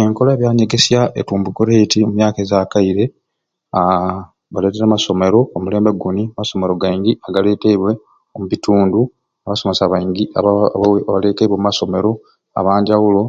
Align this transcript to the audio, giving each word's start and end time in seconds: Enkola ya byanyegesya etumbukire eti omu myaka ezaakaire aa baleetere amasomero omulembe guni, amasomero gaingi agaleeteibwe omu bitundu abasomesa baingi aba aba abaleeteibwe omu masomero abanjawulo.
Enkola 0.00 0.28
ya 0.32 0.40
byanyegesya 0.40 1.00
etumbukire 1.20 1.72
eti 1.82 1.98
omu 2.00 2.12
myaka 2.18 2.38
ezaakaire 2.44 3.04
aa 3.78 4.14
baleetere 4.52 4.84
amasomero 4.86 5.40
omulembe 5.56 5.90
guni, 6.00 6.22
amasomero 6.32 6.72
gaingi 6.82 7.12
agaleeteibwe 7.26 7.92
omu 8.34 8.46
bitundu 8.52 9.00
abasomesa 9.44 9.90
baingi 9.92 10.24
aba 10.38 10.50
aba 10.74 10.86
abaleeteibwe 11.08 11.54
omu 11.58 11.66
masomero 11.68 12.10
abanjawulo. 12.58 13.24